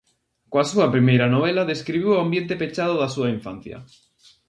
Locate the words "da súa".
2.97-3.29